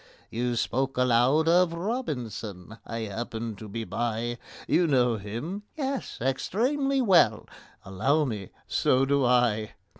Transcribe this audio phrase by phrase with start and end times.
[0.31, 4.39] You spoke aloud of ROBINSON—I happened to be by.
[4.67, 7.47] You know him?" "Yes, extremely well."
[7.85, 9.73] "Allow me, so do I."